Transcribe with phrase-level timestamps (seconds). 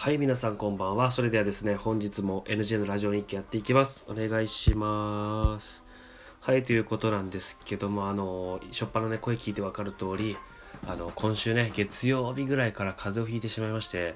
[0.00, 1.10] はい、皆さんこんばんは。
[1.10, 4.06] それではですね、本日も NJ のラジオ日記やっていきます。
[4.08, 5.84] お願いします。
[6.40, 10.38] はい、ということなんですけども、あの、しょっぱなね、声聞いてわかる通り、
[10.86, 14.14] あの、今週ね、月曜日ぐらいから風邪をひいてしまいまして、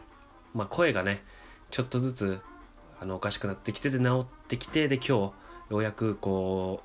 [0.54, 1.22] まあ、声がね、
[1.68, 2.40] ちょっとずつ、
[2.98, 5.32] あの、おかしくなってきて、で、治ってきて、で、今日、よ
[5.68, 6.82] うやく、こ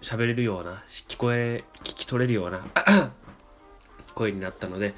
[0.00, 2.60] う、喋れるような、聞こえ、聞き取れるような、
[4.14, 4.94] 声になったので、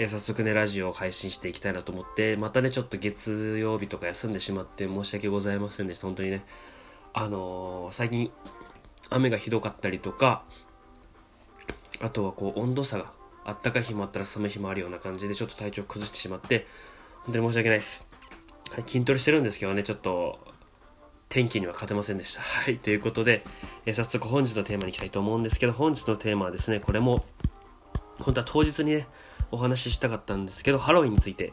[0.00, 6.06] えー早速ね、ラジオを配信していきたいなと思って、またね、ちょっと月曜日とか休んでしまって申し訳ございませんでした。
[6.06, 6.44] 本当にね、
[7.12, 8.30] あのー最近、
[9.10, 10.44] 雨がひどかったりとか、
[12.00, 13.10] あとはこう、温度差が、
[13.44, 16.68] あったかい日もあったら寒い日もあるような感じで、ちょっと体調崩してしまって、
[17.24, 18.06] 本当に申し訳ないです。
[18.70, 20.38] はい、筋トレしてるんですけどね、ちょっと、
[21.28, 22.40] 天気には勝てませんでした。
[22.40, 23.42] はい、ということで、
[23.84, 27.24] えー早速本日のテーマに行きたいと思うんですけど、本日のテーマはですね、これも、
[28.20, 29.08] 本当は当日にね、
[29.50, 31.52] お話ししたかったんですけど、ハロウィンについて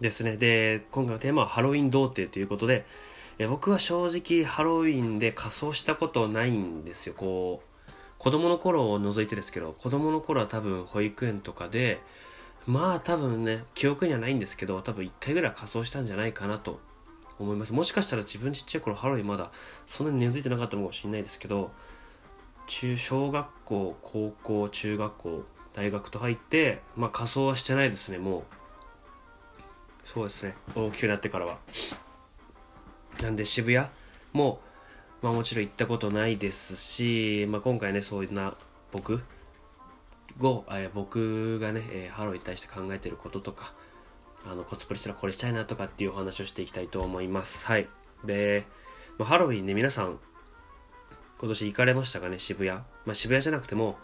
[0.00, 0.36] ですね。
[0.36, 2.84] で、今回のテーマはハロウィン童貞ということで、
[3.38, 7.14] え僕は正直ハロウィンで仮装したことないんですよ。
[7.16, 12.00] こう、子供の頃を除いてですけど、子供の頃は多分保育園とかで、
[12.66, 16.80] まあ多分ね、記憶にはないんですけど、多分1回ぐらい仮装したんじゃないかなと
[17.40, 17.72] 思います。
[17.72, 19.50] もしかしたら自分ちっちゃい頃ハロウィンまだ
[19.86, 21.72] そんなに根付いてなかったのかもしれないですけど、
[22.66, 25.44] 中小学校高校中学校
[25.74, 28.42] 大学と入ってまあ仮装はしてないですねもう。
[30.04, 30.54] そうですね。
[30.74, 31.58] 大きくなってからは。
[33.22, 33.86] なんで渋谷？
[34.32, 34.60] も
[35.22, 38.54] まあもちろん行ったことないですし、まあ、今回ねそういうな
[38.90, 39.22] 僕？
[40.40, 43.74] を、え僕がね、えーハロウィンに対して考えてることとか
[44.44, 47.66] あのコスプレしたらこれしたいなとかっていうお話をしていきたいと思います。
[47.66, 47.88] はい。
[48.24, 48.64] で、
[49.18, 50.18] まあ、ハロウィンね皆さん
[51.38, 53.98] 今年行かれましたかね渋谷、まあ、渋谷じゃなくても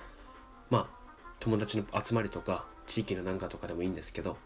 [1.41, 4.36] 友達の集まりとか地域のなんかとかでもいいんですけど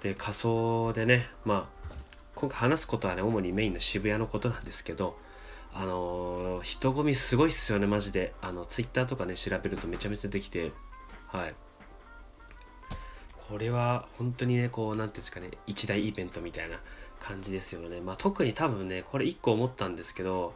[0.00, 1.94] で仮装でねまあ
[2.34, 5.16] 今回話すことはね主にメインの渋谷のことなんですけど
[5.72, 8.34] あのー人混みすごいっすよねマジで。
[8.42, 10.72] あのツイッターとかね調べるとめちゃめちゃできて
[11.28, 11.54] はい。
[13.48, 16.80] これは本当にねこうなんていうんですかね一大イベントみたいな
[17.18, 18.00] 感じですよね。
[18.00, 20.54] まあ特に多分ねこれ一個思ったんですけど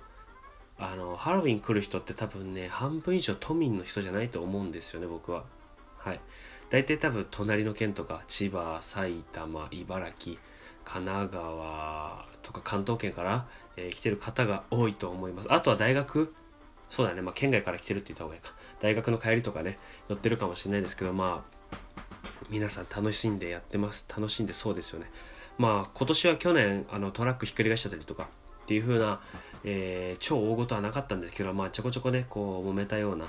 [0.78, 5.44] あのハロウィン来る人って多分ね半分以上都民の人じゃないと思うんですよね僕は。
[5.98, 6.20] はい。
[6.70, 10.36] 大体多分隣の県とか千葉埼玉茨城
[10.84, 13.46] 神奈川とか関東圏から、
[13.76, 15.52] えー来てる方が多いと思います。
[15.52, 16.34] あとは大学？
[16.90, 17.22] そうだね。
[17.22, 18.52] まあ県外から来てるって言った方がいいか。
[18.80, 21.76] 大学の帰りとかね寄ってるかもしれないですけどまあ
[22.50, 24.04] 皆さん楽しんでやってます。
[24.08, 25.10] 楽しんでそうですよね。
[25.56, 28.28] まあ今年は去年あのトラックひっくり返しちゃったりとか
[28.64, 29.20] っていう風な、
[29.62, 33.26] えー超大事はなかったんですけどまあちょこちょこねこう揉めたような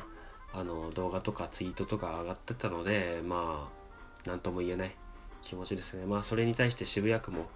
[0.54, 4.96] あの動画とかツイートとか上がってたのでまあ何とも言えない
[5.42, 6.06] 気持ちですね。
[6.06, 7.48] まあそれに対して渋谷区も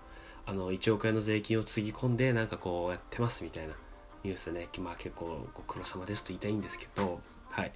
[0.45, 3.73] あの1億円の税金をつぎ込んでなんかこうやってますみたいな
[4.23, 4.67] ニュースでね。
[4.79, 7.71] まあ結構ご苦労様ですと言いたいんですけどはい。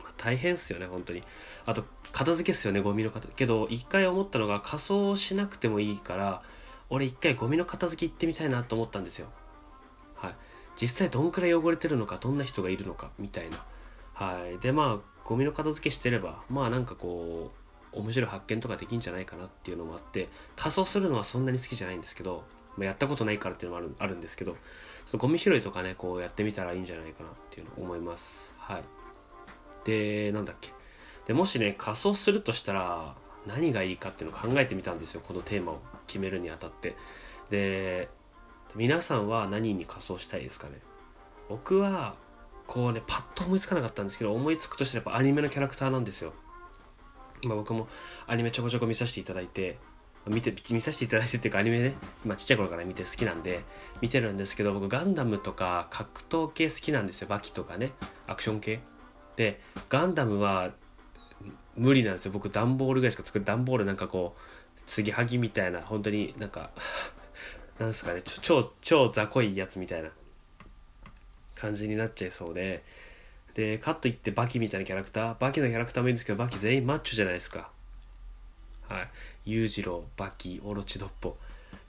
[0.00, 1.24] まあ大変っすよね本当に。
[1.66, 6.42] あと片付けっすよねゴミの片けど一回思ったのが仮装しなくてもいいから
[6.92, 9.28] 俺一回ゴミの片付け行ってみたいなと思ったんですよ。
[10.14, 10.34] はい。
[10.76, 13.64] 実際どんくらい汚れてるのかどんな人がいるのかみたいな。
[14.12, 14.58] はい。
[14.58, 17.50] でまあゴミの片付けしてればまあなんかこ
[17.94, 22.44] う面白い発見とかできんじゃないかなっていうのもあって仮装するのはそんなに好きじゃないんですけど、
[22.76, 28.52] まあ、やったことないからっていうのもあるあるんですけどちょっとゴミ拾いとかねこうやってみたらいいんじゃないかなっていうのを思います。
[28.58, 28.84] はい。
[29.84, 30.72] でなんだっけ。
[31.24, 33.14] でもしね仮装するとしたら
[33.46, 36.96] 何がいいかっていうのを考えてみたんですよこのテーマを決めるにあたって。
[37.50, 38.08] で
[38.74, 40.78] 皆さんは何に仮装したいですかね？
[41.48, 42.16] 僕は
[42.66, 46.32] こうねパッと思いつかなかったんですけど思いつくとしたらやっぱアニメのキャラクターなんですよ。
[47.42, 47.88] 今僕も
[48.26, 49.76] アニメちょこちょこ見させていただいて
[50.26, 53.64] 見て見させていただいてっていうかアニメね、まあ、ちっちゃい頃から見て好きなんで
[54.00, 57.28] 見てるんですけど僕ガンダムとか格闘系好きなんですよ。
[57.28, 57.92] バキとかね
[58.28, 58.80] アクション系。
[59.34, 60.70] でガンダムは
[61.76, 62.32] 無理なんですよ。
[62.32, 66.70] 僕段ボールぐらいしか作る段ボールなんかこう継ぎはぎみたいな本当になんか
[67.78, 70.10] なんすかね超超雑魚いやつみたいな
[71.54, 72.82] 感じになっちゃいそうで。
[73.54, 77.70] でカットいってバキみたいなキャラクターバキのキャラクターもいいんですけどバキ全員マッチョじゃないですか。
[78.88, 79.08] はい。
[79.44, 81.36] 裕次郎バキオロチドッポ。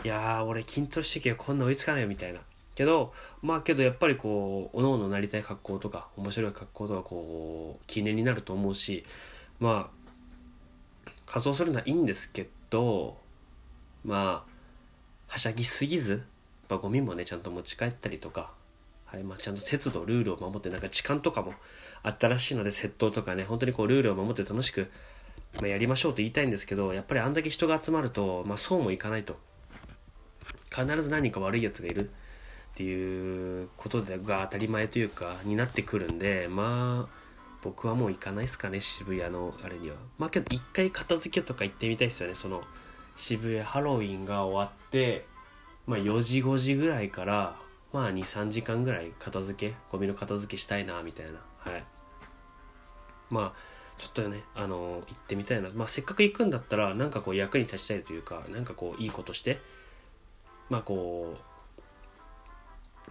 [0.04, 2.42] いや俺筋トレしてきゃこんな追いつかないよみたいな。
[2.76, 9.06] けどまあけどやっぱりこうおのおのなりたい格好とか面白い格好とかこう記念になると思うし
[9.64, 9.90] ま
[11.08, 13.18] あ仮装するのはいいんですけど
[14.04, 16.22] まあはしゃぎすぎずやっ
[16.68, 18.52] ぱゴミもねちゃんと持ち帰ったりとか
[19.06, 21.54] はいまあ、ちゃんと節度ルールを守ってなんか痴漢とかも
[22.02, 24.90] あったらしいので窃盗とかね本当にこうルールを守って楽しく
[25.62, 29.38] まあ、やりましょうと言いたいんですけどやっぱりあんだけ人が集まると、まあ、そうもいかないと。
[30.76, 32.14] 必ず何か悪いやつがいるっ
[32.74, 37.23] ていうことが当たり前というかになってくるんでまあ
[37.64, 39.96] 僕はもう行かないですかね渋谷のあれには。
[40.18, 42.62] まあけど一回片付けとか行ってみたいですよねその
[43.16, 45.26] 渋谷ハロウィンが終わって
[45.88, 47.56] まあ4時5時ぐらいから
[47.94, 51.40] まあ23時間ぐらい片付けゴミの片付けしたいなみたいな。
[51.58, 51.84] はい。
[53.30, 59.60] まあちょっとねあの行ってみたいな、まあ、せっかく行くんだったらなんかこう役に立ちたいというかなんかこういいことして
[60.70, 61.53] まあこう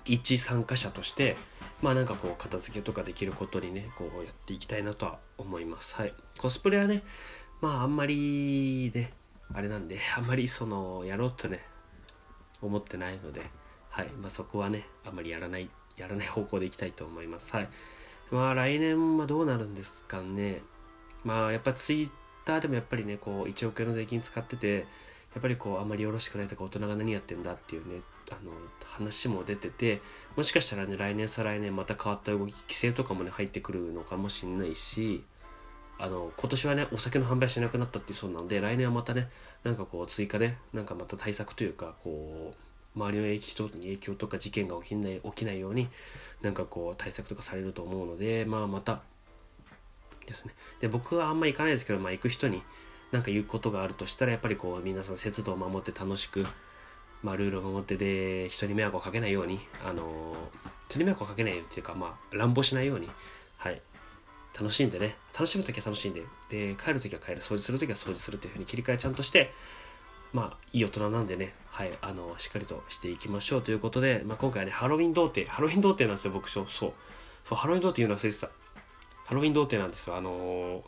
[0.04, 1.36] 一参加者として
[1.80, 5.96] まあなんかこう片付けとかできることにねこうやっていきたいなとは思います。
[5.96, 6.14] はい。
[6.38, 7.02] コスプレはね
[7.60, 9.12] まああんまりね
[9.52, 11.60] あれなんであんまりそのやろうとね
[12.60, 13.42] 思ってないので
[13.90, 14.08] はい。
[14.20, 17.54] まあそこはねあんまりやらないやらない方向でいきたいと思います。
[17.54, 17.68] はい。
[18.30, 20.62] まあ来年はどうなるんですかね。
[21.24, 22.10] まあやっぱツイッ
[22.44, 24.86] ターでもやっぱりねこう1億円の税金使ってて
[25.34, 28.50] やっぱりこうあんまりよろしくないとか大人が何やってんだっていうねあの
[28.84, 30.02] 話も出てて
[30.36, 35.24] もしかしたらね来年再来年また変わった動き規制とかもね入ってくるのかもしんないし
[35.98, 39.28] あの今年はねお酒の販売しなくなったってそうなので来年はまたね
[39.62, 45.88] なんかこう追加でなんかまた対策というかこう周りの人に影響とか事件が起きない起きないように
[46.42, 49.02] なんかこう対策とかされると思うのでまあまた
[50.26, 50.54] ですね。
[50.80, 52.62] で僕はあんま行かないですけど、まあ、行く人に
[53.12, 56.46] 何か言うことがあるとしたらやっぱりこう皆さん節度を守って楽しく、
[57.22, 60.34] まあ、ルールを守ってで人に迷惑をかけないようにあの
[60.88, 63.08] 人に迷惑をかけないっていうかまあ乱暴しないように
[63.58, 63.80] はい。
[64.58, 69.50] 楽しんでね楽しむ時は楽しんでで帰る時は帰る掃除する時は掃除するというふうに切り替えちゃんとして
[70.34, 76.92] まあいい大人なんでねはいあのしっかりとしていきましょうということで、まあ、今回はねハロウィン童貞ハロウィン童貞なんですよ僕そうそう。
[77.54, 78.48] ハロウィン童貞いうの忘れてた。
[79.24, 80.16] ハロウィン童貞なんですよ。
[80.16, 80.82] あのー、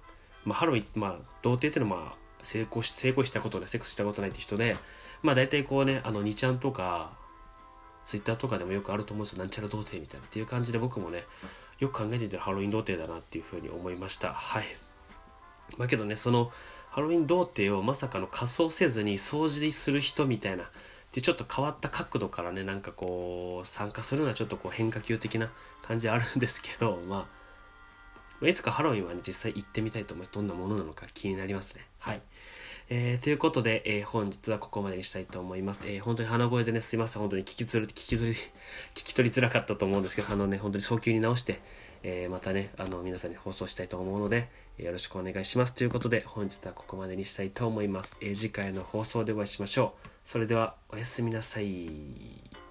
[0.45, 4.77] まあ、ハロウィンまあ童貞っていうのはまあ成功し成功したことでセックスしたことないって人で
[5.23, 7.13] まあ大体こうねあの2ちゃんとか
[8.05, 9.39] ツイッターとかでもよくあると思うんですよ。
[9.39, 11.25] なんちゃら童貞みたいなっていう感じで僕もね
[11.81, 14.35] よく考えていたらハロウィン童貞だなっていうふうに思いました。
[14.35, 14.65] はい。
[15.79, 16.53] まあけどねその
[16.91, 20.71] ハロウィン童貞をまさかの仮装せずに掃除する人みたいな
[21.13, 25.51] でちょっと変わった角度からねなんかこう参加するのはちょっとこう変化球的な
[25.83, 27.44] 感じあるんですけどまあ
[28.43, 32.21] いつかハロウィンはね実際行ってみたいと思いますどんなものなのか気になりますねはい
[32.91, 35.81] えー、ということで、えー、本日はここまでにしたいと思います。
[35.87, 37.21] えー、本当に鼻声でね、すいません。
[37.21, 38.37] 本当に聞き取り、聞き取り、
[38.95, 41.61] 聞き取りづらかったと思うんですけど、あのね、本当に早急に直して、
[42.03, 45.73] えまたね、あの、皆さんに放送したいと思うので、よろしくお願いします。
[45.73, 48.19] ということで、本日はここまでにしたいと思います。
[48.21, 50.09] え次回の放送でお会いしましょう。
[50.23, 52.64] それでは、おやすみなさい。